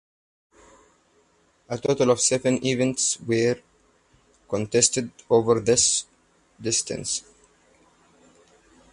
A 1.69 1.77
total 1.77 2.09
of 2.09 2.19
seven 2.19 2.65
events 2.65 3.19
were 3.19 3.57
contested 4.49 5.11
over 5.29 5.59
this 5.59 6.07
distance. 6.59 7.23